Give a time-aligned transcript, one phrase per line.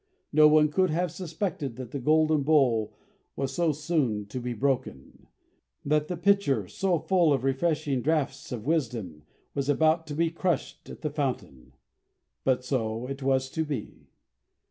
[0.33, 2.97] No one could have suspected that the golden bowl
[3.35, 5.27] was so soon to be broken;
[5.85, 9.21] that the pitcher, still so full of the refreshing draughts of wisdom,
[9.53, 11.73] was about to be crushed at the fountain.
[12.43, 14.07] But so it was to be.